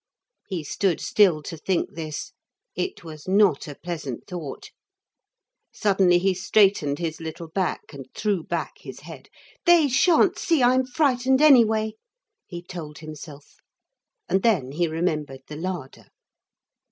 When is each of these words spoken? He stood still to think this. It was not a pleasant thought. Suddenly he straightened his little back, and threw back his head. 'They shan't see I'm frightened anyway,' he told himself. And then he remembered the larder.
He 0.47 0.63
stood 0.63 0.99
still 0.99 1.43
to 1.43 1.55
think 1.55 1.93
this. 1.93 2.31
It 2.75 3.03
was 3.03 3.27
not 3.27 3.67
a 3.67 3.75
pleasant 3.75 4.25
thought. 4.25 4.71
Suddenly 5.71 6.17
he 6.17 6.33
straightened 6.33 6.97
his 6.97 7.21
little 7.21 7.49
back, 7.49 7.93
and 7.93 8.11
threw 8.15 8.41
back 8.41 8.79
his 8.79 9.01
head. 9.01 9.29
'They 9.67 9.89
shan't 9.89 10.39
see 10.39 10.63
I'm 10.63 10.87
frightened 10.87 11.39
anyway,' 11.39 11.91
he 12.47 12.63
told 12.63 12.97
himself. 12.97 13.57
And 14.27 14.41
then 14.41 14.71
he 14.71 14.87
remembered 14.87 15.43
the 15.47 15.55
larder. 15.55 16.07